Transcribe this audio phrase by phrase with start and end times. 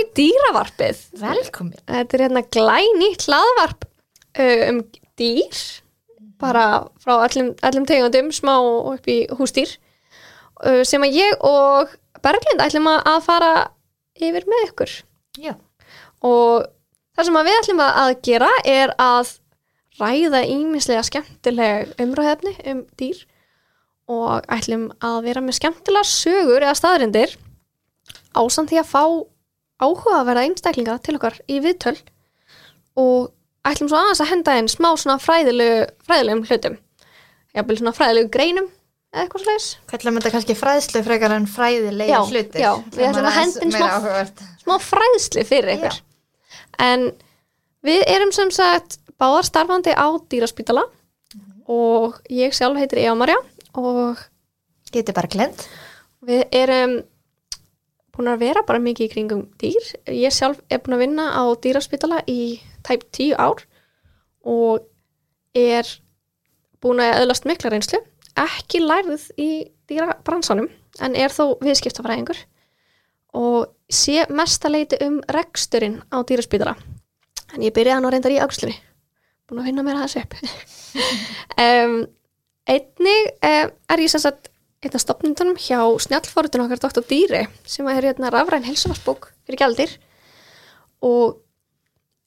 [0.00, 1.00] velkomin í dýravarpið.
[1.20, 1.78] Velkomin.
[1.86, 3.84] Þetta er hérna glænýtt hlaðvarp
[4.38, 4.80] uh, um
[5.18, 5.60] dýr,
[6.40, 9.76] bara frá öllum, öllum tegundum, smá upp í hústýr,
[10.64, 11.90] uh, sem að ég og
[12.22, 13.70] Berglind ætlum að fara
[14.16, 14.94] yfir með ykkur.
[15.40, 15.54] Já.
[16.22, 16.66] Og
[17.16, 19.36] það sem við ætlum að gera er að
[20.00, 23.24] ræða ímislega skemmtileg umræðefni um dýr
[24.10, 27.36] og ætlum að vera með skemmtilega sögur eða staðrindir
[28.36, 29.04] ásamt því að fá
[29.80, 31.96] áhugaverða einstaklinga til okkar í viðtöl
[33.00, 33.30] og
[33.68, 36.76] ætlum svo aðeins að henda einn smá svona fræðilegu, fræðilegum hlutum
[37.56, 38.68] jafnvel svona fræðilegu greinum
[39.10, 42.60] eða eitthvað slags Kallum þetta kannski fræðslu frekar en fræðilegi Já, hlutir.
[42.62, 46.00] já, við ætlum að henda inn Meira smá- smá fræðsli fyrir ykkur
[46.86, 47.08] en
[47.86, 50.84] við erum sem sagt báðar starfandi á dýraspítala
[51.70, 53.38] og ég sjálf heitir Eva Marja
[53.78, 54.18] og
[54.90, 55.60] Geti bara glend.
[56.26, 56.96] við erum
[58.14, 59.88] búin að vera bara mikið í kringum dýr.
[60.10, 63.64] Ég sjálf er búin að vinna á dýraspítala í tæp 10 ár
[64.46, 64.86] og
[65.56, 65.88] er
[66.82, 68.02] búin að öðlast mikla reynslu.
[68.40, 69.50] Ekki lærið í
[69.90, 72.38] dýrabransanum en er þó viðskiptafræðingur
[73.38, 76.76] og sé mesta leiti um reksturinn á dýraspítala.
[77.54, 78.78] En ég byrjaði nú reyndar í ágslunni
[79.50, 80.38] búin að vinna mér aðeins upp.
[81.60, 82.06] Um,
[82.66, 84.22] einnig um, er ég sem
[84.80, 87.04] af stopnindunum hjá snjallforutun okkar Dr.
[87.04, 89.90] Dýri sem er hérna rafræn helsufarsbók fyrir gældir
[91.04, 91.36] og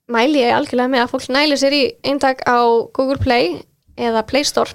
[0.06, 2.62] mæli ég algjörlega með að fólk næli sér í eintak á
[2.94, 3.58] Google Play
[3.98, 4.70] eða Play Store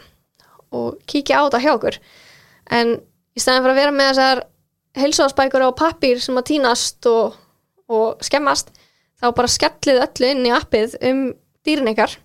[0.75, 1.99] og kíkja á þetta hjá okkur
[2.75, 4.43] en í staðin fyrir að vera með þessar
[4.99, 7.37] helsufarsbækur á pappír sem að týnast og,
[7.87, 8.73] og skemmast
[9.23, 11.23] þá bara skellið öllu inn í appið um
[11.63, 12.19] dýrin ykkar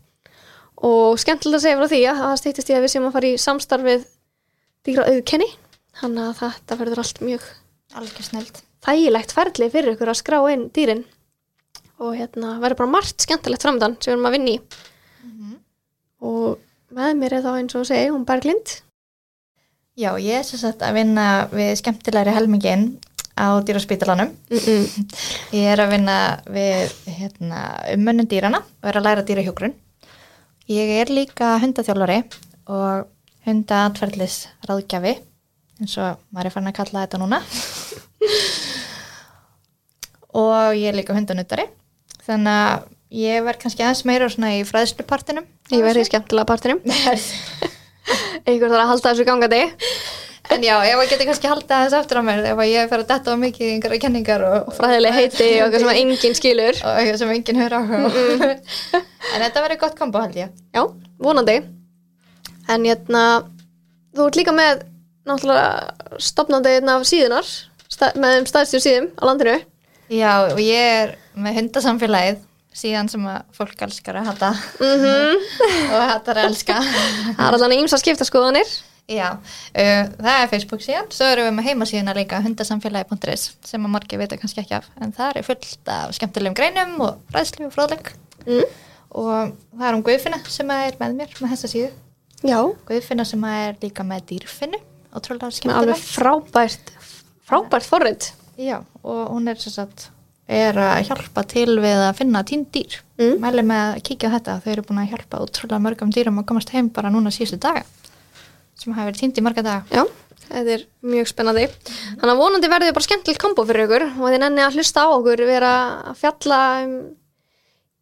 [0.82, 3.30] og skemmtilega að segja frá því að það stýttist í að við séum að fara
[3.30, 4.10] í samstarfið
[4.86, 5.48] dýra auðkenni
[6.00, 7.48] þannig að þetta verður allt mjög
[8.84, 11.04] þægilegt ferli fyrir ykkur að skrá inn dýrin
[12.02, 14.58] og hérna verður bara margt skemmtilegt framdann sem við erum að vinna í
[16.24, 16.58] og
[16.94, 18.80] með mér er þá eins og segi hún Berglind
[19.94, 21.24] Já, ég er sagt að vinna
[21.54, 22.96] við skemmtilegri helmingin
[23.38, 24.32] á dýraspítalanum.
[24.50, 25.06] mm -mm.
[25.58, 27.60] Ég er að vinna við hérna,
[27.94, 29.74] ummönnum dýrana og er að læra dýrahjógrun.
[30.68, 32.24] Ég er líka hundaþjálfari
[32.66, 33.06] og
[33.44, 35.14] hundaatferðlis ráðgjafi
[35.82, 37.40] eins og maður er farin að kalla þetta núna.
[40.44, 41.66] og ég er líka hundanuttari.
[42.24, 45.46] Þannig að ég verð kannski aðeins meira svona í fræðslupartinum.
[45.72, 46.80] ég verði í skemmtilega partinum
[48.44, 49.62] einhver þarf að halda þessu gangandi
[50.52, 53.32] En já, að geti kannski haldið aðeins eftir á mér ef ég fer að detta
[53.32, 56.98] á mikið í einhverja kenningar og, og fræðileg heiti og eitthvað sem enginn skilur og
[57.00, 58.08] eitthvað sem enginn áhuga á.
[59.32, 60.52] en þetta verður gott kombo held ég.
[60.76, 60.84] já,
[61.16, 61.56] vonandi
[62.70, 63.24] en hérna
[64.14, 64.84] þú ert líka með
[65.28, 67.52] náttúrulega stopnandi einn af síðunar
[68.18, 69.60] með þeim stæðstjur síðum á landinu
[70.12, 72.42] Já, og ég er með hundasamfélagið
[72.74, 74.50] síðan sem að fólk elskar að hata
[74.82, 75.44] mm
[75.94, 76.80] og hatar að elska.
[76.82, 81.66] það er allan ímsa skiptaskoðanir Já, uh, það er Facebook síðan, svo erum við með
[81.68, 86.14] heimasíðuna líka hundasamfélagi.is sem að margir vita kannski ekki af, en það er fullt af
[86.16, 88.14] skemmtilegum greinum og ræðslu og fróðleik
[88.46, 88.78] mm.
[89.20, 91.90] og það er um Guðfinna sem er með mér með þessa síðu.
[92.44, 94.80] Já, Guðfinna sem er líka með dýrfinnu,
[95.14, 96.02] ótrúlega með alveg skemmtileg.
[96.14, 96.92] frábært
[97.48, 100.10] frábært forrið Já, og hún er sem sagt
[100.46, 102.98] er að hjálpa til við að finna tínd dýr.
[103.18, 103.38] Mm.
[103.40, 106.46] Mæli með að kíkja á þetta, þau eru búin að hjálpa ótrúlega mörgum dýrum að
[106.50, 107.82] komast heim bara núna síðustu daga
[108.76, 109.84] sem hafa verið tínd í marga daga.
[109.90, 110.04] já,
[110.50, 111.66] þetta er mjög spennandi
[112.20, 115.00] þannig að vonandi verður þið bara skemmtilegt kombo fyrir ykkur og þið nenni að hlusta
[115.02, 115.72] á okkur vera
[116.10, 116.94] að fjalla um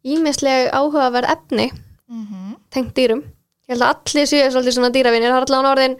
[0.03, 1.71] ímisleg áhugaverð efni
[2.13, 2.55] Mm -hmm.
[2.69, 3.23] tengt dýrum
[3.67, 5.31] ég held að allir séu svolítið svona dýravinir.
[5.31, 5.97] Það er allavega orðin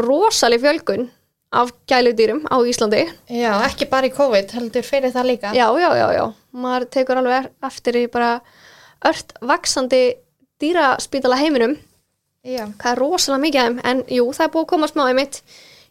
[0.00, 1.06] rosaleg fjölgun
[1.54, 3.04] af gæludýrum á Íslandi.
[3.30, 5.54] Já, ekki bara í COVID, heldur fyrir það líka.
[5.54, 8.40] já, já, já, já, maður tekur alveg eftir í bara
[9.06, 10.02] ört vaksandi
[10.60, 11.76] dýraspítala heiminum.
[12.44, 12.66] Já.
[12.76, 13.78] það er rosalega mikið af þeim.
[13.88, 15.40] En jú, það er búið að koma smá einmitt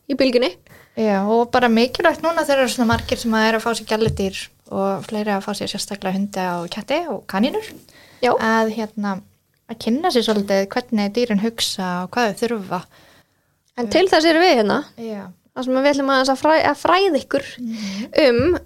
[0.06, 0.52] í bylgunni
[0.94, 3.88] Já, og bara mikilvægt núna þegar eru svona margir sem að er að fá sér
[3.90, 4.42] gæludýr
[4.74, 7.66] og fleiri að fá sér sérstaklega hundi og ketti og kanínur.
[8.22, 9.16] Já, að hérna
[9.74, 12.82] að kynna sér svolítið hvernig dýrin hugsa og hvað þau þurfa.
[13.78, 15.24] en til þess erum við hérna Já.
[15.54, 17.50] það sem við ætlum að, fræ, að fræða ykkur
[18.28, 18.62] um uh,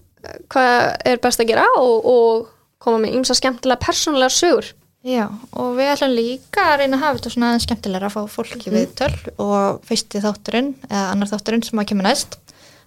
[0.51, 0.75] hvað
[1.13, 2.51] er best að gera og, og
[2.83, 4.73] koma með ýmsa skemmtilega persónulega sögur
[5.07, 8.33] Já, og við ætlum líka að reyna að hafa þetta svona aðeins skemmtilega að fá
[8.33, 12.35] fólki við töl og fyrsti þátturinn, eða annar þátturinn sem að kemur næst,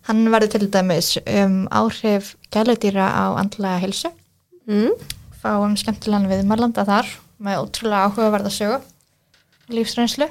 [0.08, 4.10] hann verður til dæmis um áhrif gæludýra á andlega hilsu,
[4.68, 5.06] mm.
[5.40, 7.08] fáum skemmtilegan við Marlanda þar
[7.40, 8.80] með ótrúlega áhugaverða sögu,
[9.72, 10.28] lífsreynslu.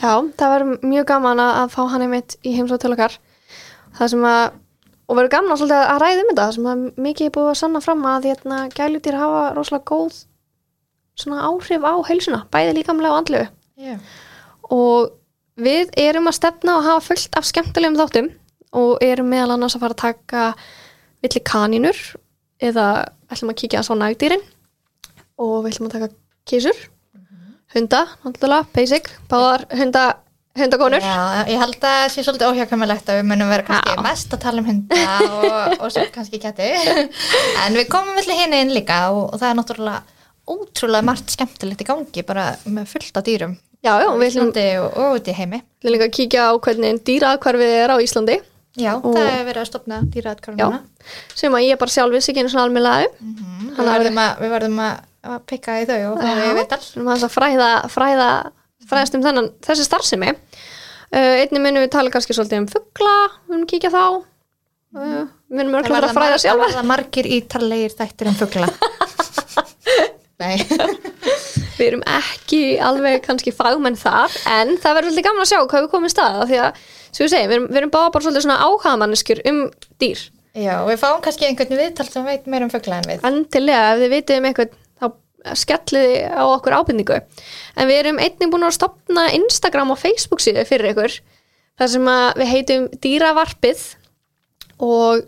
[0.00, 3.16] Já, það var mjög gaman að, að fá hann einmitt í heimsótt til okkar
[3.96, 4.42] það sem að
[5.10, 7.80] og verður gaman svolítið að ræða um þetta sem að mikið er búið að sanna
[7.82, 10.20] fram að hérna, gæludýr hafa rosalega góð
[11.18, 13.48] svona áhrif á heilsuna bæði líkamlega og andlegu
[13.80, 13.96] Já.
[14.70, 15.10] og
[15.60, 18.30] við erum að stefna og hafa fullt af skemmtilegum þáttum
[18.78, 20.44] og erum meðal annars að fara að taka
[21.24, 22.00] villi kanínur
[22.62, 22.86] eða
[23.32, 24.46] ætlum að kíkja að svo nægdýrin
[25.42, 26.12] og við ætlum að taka
[26.50, 26.78] kísur
[27.74, 29.08] hunda, náttúrulega, basic.
[29.30, 30.04] Báðar hunda,
[30.58, 31.04] hundakonur.
[31.04, 34.02] Já, ég held að það sé svolítið óhjákvæmulegt að við munum vera kannski Já.
[34.06, 36.70] mest að tala um hunda og, og svo kannski ketti
[37.64, 40.18] en við komum villi hérna inn líka og, og það er náttúrulega
[40.50, 43.54] ótrúlega margt skemmtilegt í gangi bara með fullt af dýrum.
[43.80, 45.60] Já, já, við ætlum, Íslandi og, og út í heimi.
[45.80, 48.40] Ætlum líka að kíkja á hvernig dýraðkvarfið er á Íslandi.
[48.78, 50.80] Já, Og- það hefur verið að stopna dýraðkvarfuna
[51.34, 54.78] sem að ég bara sjálf vissi ekki einu svona almennlega um mm Hann við, verðum
[54.84, 58.30] að, að, pikka í þau og þau í vital við aðeins að fræða, fræða
[58.88, 60.34] fræðast um þennan, þessi starfsemi.
[61.10, 63.14] Uh, einnig munum við tala kannski svolítið um fugla,
[63.44, 64.04] við munum kíkja þá.
[64.94, 68.70] Uh, við munum örgulega að fræða það sjálfa verða margir ítalegir þættir um fugla.
[70.40, 70.56] Nei.
[71.80, 75.84] Við erum ekki alveg kannski fagmenn þar en það verður svolítið gaman að sjá hvað
[75.84, 78.26] við komum í stað því að, sem við segjum, við erum, við erum báða bara
[78.26, 79.60] svolítið svona áhagamanneskjur um
[80.02, 80.22] dýr.
[80.60, 83.24] Já, við fáum kannski einhvern viðtal sem veit meira um fugla en við.
[83.30, 84.48] Endilega ef þið vitið um
[85.40, 90.00] eitthvað þá skellið á okkur ábyrningu en við erum einnig búin að stopna Instagram og
[90.00, 91.16] Facebook síðu fyrir ykkur
[91.80, 93.84] þar sem við heitum dýravarpið
[94.84, 95.24] og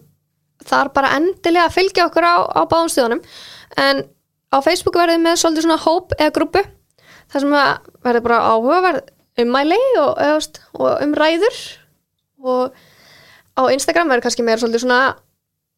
[0.69, 3.23] þar bara endilega að fylgja okkur á, á báðum stöðunum.
[3.81, 4.05] En
[4.53, 6.63] á Facebook verðum við svolítið svona hóp eða grúpu
[7.33, 7.57] þar sem
[8.05, 11.61] verður bara áhugaverð ummæli og, eða, þú veist, og umræður.
[12.43, 12.83] Og
[13.57, 15.03] á Instagram verður kannski meira svolítið svona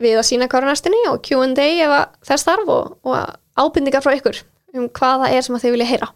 [0.03, 3.15] við að sína hverju næstinni og Q&A ef að þess þarf og, og
[3.59, 4.41] ábyrningar frá ykkur
[4.75, 6.09] um hvað það er sem að þið vilja heyra.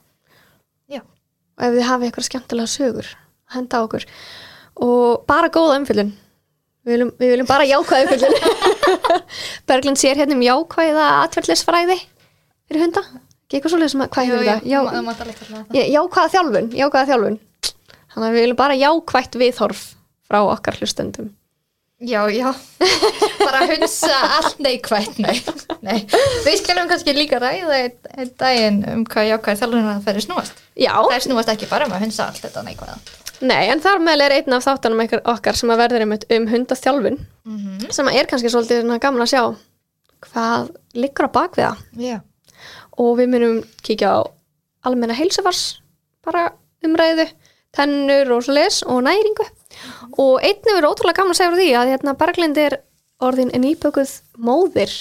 [0.91, 1.03] Já.
[1.03, 3.11] og ef þið hafi eitthvað skemmtilega sögur
[3.55, 4.07] henda á okkur.
[4.83, 6.13] Og bara góða umfyllun
[6.89, 8.37] við viljum, við viljum bara jákvæða umfyllun
[9.69, 11.99] Berglind sér hérna um jákvæða atverðlisfræði
[12.69, 13.05] fyrir hunda.
[13.49, 15.85] Ekki eitthvað svolítið sem að, hvað jú, þetta?
[15.89, 17.39] Jákvæða þjálfun, jákvæða þjálfun.
[18.13, 19.85] Þannig að við viljum bara jákvætt viðhorf
[20.29, 21.31] frá okkar hlustendum.
[21.99, 22.53] Já, já,
[23.59, 25.37] bara hunsa allt neikvætt, nei,
[25.83, 25.99] nei.
[26.47, 30.61] Við skelum kannski líka ræða einn ein daginn um hvað jákvæð þjálfurinn að ferði snúast.
[30.79, 32.99] Já, Það er snúast ekki bara um að hunsa allt þetta neikvæða.
[33.41, 35.03] nei, en þar meðal er einn af þáttanum
[35.35, 37.19] okkar sem að verður einmitt um hundaþjálfun
[37.49, 37.93] Mm -hmm.
[37.93, 39.43] sem er kannski svolítið gaman að sjá
[40.27, 42.19] hvað liggur á bakviða Já,
[42.99, 44.21] og við munum kíkja á
[44.85, 45.81] almenna heilsufars
[46.27, 46.53] bara
[46.85, 47.29] umræðu,
[47.73, 49.47] tennur og svoleiðis og næringu
[50.19, 52.77] og einnig verður ótrúlega gaman að segja frá því að hérna Berglind er
[53.25, 54.93] orðin nýbökuð móðir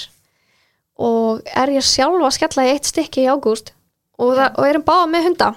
[0.97, 3.73] og er ég sjálf að skella í eitt stykki í ágúst
[4.17, 5.49] og, það, og erum báða með hunda.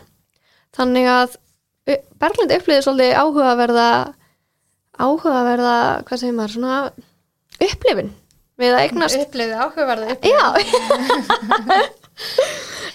[0.77, 1.39] Þannig að
[2.21, 3.87] Berglind upplýði svolítið áhugaverða
[5.01, 5.77] áhugaverða,
[6.07, 6.77] hvað segir maður, svona
[7.61, 8.13] upplifin
[8.61, 10.45] við að eignast upplifið áhugaverða Já.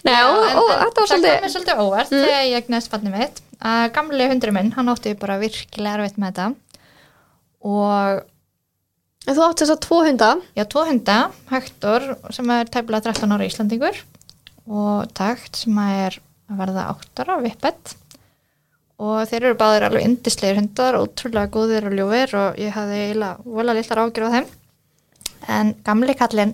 [0.05, 3.41] Nei, en, en þetta var það kom mér svolítið óvart þegar ég eignast barnið mitt.
[3.65, 6.47] Að gamli hundurinn minn, hann átti bara virkilega erfitt með þetta.
[7.65, 8.21] Og
[9.25, 10.29] En þú átt þess að tvo hunda.
[10.53, 11.17] Ég á tvo hunda,
[11.49, 12.03] Hector
[12.35, 14.01] sem er tæplega 13 ára Íslandingur
[14.65, 16.19] og Takt sem er
[16.49, 17.95] að verða 8 ára vippet.
[19.01, 23.55] Og þeir eru báðir alveg indislegir hundar, ótrúlega góðir og ljúfir og ég hafði eiginlega
[23.57, 24.47] vola litlar ágjur á þeim.
[25.51, 26.53] En gamli kallinn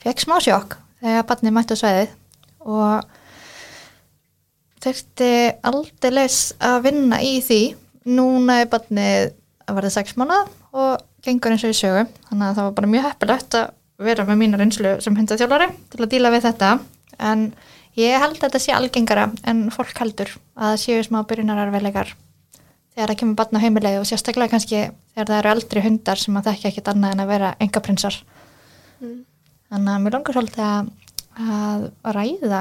[0.00, 2.16] fekk smá sjokk þegar barnið mætti á sveðið
[2.64, 3.12] og
[4.80, 5.30] þurfti
[5.68, 7.60] aldeilis að vinna í því.
[8.08, 9.30] Núna er barnið
[9.68, 12.06] að verða 6 mánuð og gengur eins og í sögu.
[12.30, 13.68] Þannig að það var bara mjög heppilegt að
[14.00, 16.70] vera með mína reynslu sem hundaþjálfari til að díla við þetta.
[17.20, 17.46] En
[18.00, 22.14] ég held að þetta sé algengara en fólk heldur að það séu smá byrjunararveikar
[22.94, 24.80] þegar það kemur barn á heimilegi og sérstaklega kannski
[25.14, 28.20] þegar það eru eldri hundar sem að þekki ekkit annað en að vera engaprinsar
[29.00, 29.22] Mm.
[29.72, 30.88] þannig að mér langar svolítið að,
[32.04, 32.58] að ræða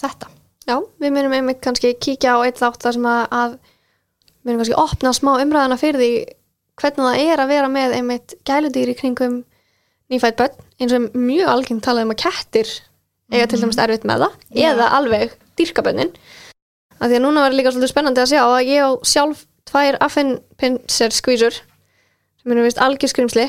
[0.00, 0.28] þetta.
[0.66, 3.56] Já, við munum einmitt kannski kíkja á eitt þátt þar sem að, að
[4.46, 6.10] munum kannski opna smá umræðana fyrir því
[6.80, 9.36] hvernig það er að vera með einmitt gæludýr í kringum
[10.12, 12.72] nýfætt börn eins og mjög algengt talað um að kettir
[13.32, 14.70] eiga til dæmis erfitt með það Já.
[14.72, 16.12] eða alveg dýrkabönnin
[17.00, 19.98] af því að núna verður líka svolítið spennandi að sjá að ég á sjálf tvær
[20.04, 23.48] affin pinser skvísur sem eru vist algjörskrimsli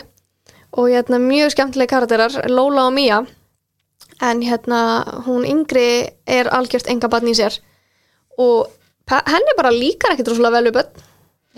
[0.78, 3.26] og hérna mjög skemmtilega karakterar Lola og Mía.
[4.22, 7.60] En hérna hún yngri er algjört enga barn í sér.
[8.38, 8.68] Og
[9.08, 11.06] henni bara líkar ekkit rosalega vel við börn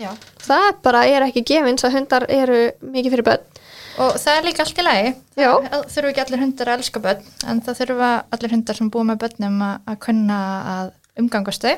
[0.00, 0.10] Já.
[0.40, 3.46] það bara er ekki gefins að hundar eru mikið fyrir börn.
[4.00, 5.12] Og það er líka allt í lagi.
[5.36, 9.20] Þurfu ekki allir hundar að elska börn en það þurfa allir hundar sem búa með
[9.26, 10.40] börnum að, kunna
[10.74, 11.74] að umgangast þau.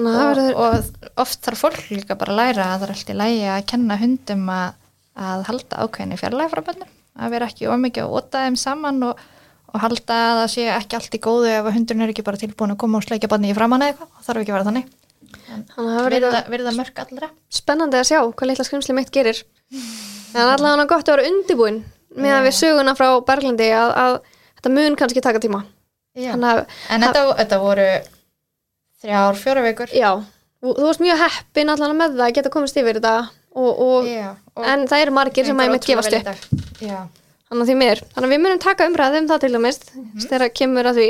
[0.00, 3.16] Og, verður og oft þarf fólk líka bara að læra að það er allt í
[3.16, 4.78] lagi að kenna hundum að,
[5.28, 9.24] að halda ákveðinni fjarlæg frá bönnum, að vera ekki ómikið að óta þeim saman og,
[9.72, 12.40] og halda að það sé ekki allt í góðu ef að hundurinn er ekki bara
[12.40, 14.88] tilbúin að koma og sleikja banni í framann eða eitthvað, þarf ekki að vera þannig
[15.76, 17.28] Verða, verða mörg allra.
[17.52, 19.42] spennandi að sjá hvað litla skrimsli mitt gerir.
[20.34, 21.80] En allavega gott að vera undibúin
[22.16, 24.16] með að við söguna frá Berglandi að, að
[24.60, 25.64] þetta mun kannski taka tíma.
[26.16, 27.88] Að, en þetta, þetta voru
[29.02, 29.92] þrjár, fjóra vikur.
[29.94, 30.10] Já.
[30.60, 33.14] Þú, þú varst mjög heppin allavega með það að geta komist yfir þetta
[33.56, 36.58] og, og, Já, og en það eru margir sem að ég mitt gefast upp.
[37.50, 40.26] þannig að því miður, þannig að við munum taka umræðum það til dæmis Mhm.
[40.28, 41.08] þegar kemur að því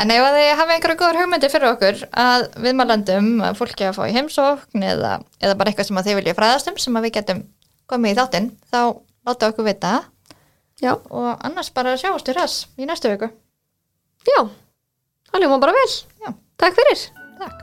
[0.00, 4.02] En ef þið hafa einhverja góður hugmyndi fyrir okkur að viðmælandum, að fólki að fá
[4.08, 5.10] í heimsókn eða,
[5.42, 7.42] eða bara eitthvað sem að þið vilja fræðast um sem að við getum
[7.90, 8.80] komið í þáttinn, þá
[9.28, 9.92] láta okkur vita
[10.80, 13.28] já, og annars bara sjáumst við ræs í næstu viku.
[14.24, 14.40] já,
[15.28, 15.90] það ljóma bara vel
[16.24, 16.32] Já.
[16.56, 17.00] takk fyrir
[17.40, 17.58] Takk.